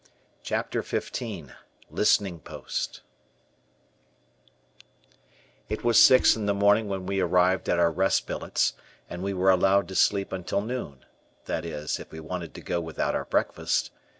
CHAPTER 0.41 0.81
XV 0.81 1.51
LISTENING 1.91 2.39
POST 2.39 3.01
It 5.69 5.83
was 5.83 6.01
six 6.01 6.35
in 6.35 6.47
the 6.47 6.55
morning 6.55 6.87
when 6.87 7.05
we 7.05 7.19
arrived 7.19 7.69
at 7.69 7.77
our 7.77 7.91
rest 7.91 8.25
billets, 8.25 8.73
and 9.07 9.21
we 9.21 9.35
were 9.35 9.51
allowed 9.51 9.87
to 9.89 9.93
sleep 9.95 10.31
until 10.33 10.61
noon; 10.61 11.05
that 11.45 11.65
is, 11.65 11.99
if 11.99 12.11
we 12.11 12.19
wanted 12.19 12.55
to 12.55 12.61
go 12.61 12.81
without 12.81 13.13
our 13.13 13.25
breakfast. 13.25 13.91